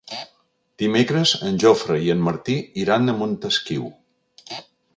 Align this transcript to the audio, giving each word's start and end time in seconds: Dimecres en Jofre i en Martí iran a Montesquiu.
Dimecres 0.83 1.33
en 1.49 1.59
Jofre 1.63 1.97
i 2.07 2.09
en 2.13 2.25
Martí 2.29 2.57
iran 2.85 3.05
a 3.05 3.15
Montesquiu. 3.21 3.85